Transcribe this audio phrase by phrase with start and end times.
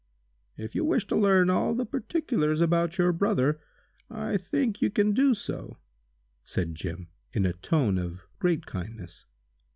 [0.57, 3.59] "If you wish to learn all the particulars about your brother,
[4.09, 5.77] I think you can do so,"
[6.43, 9.27] said Jim, in a tone of great kindness.